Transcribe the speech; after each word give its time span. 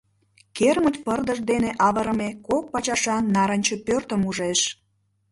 Кермыч 0.57 0.95
пырдыж 1.05 1.39
дене 1.51 1.71
авырыме 1.87 2.29
кок 2.47 2.65
пачашан 2.73 3.23
нарынче 3.35 3.75
пӧртым 3.85 4.21
ужеш. 4.29 4.59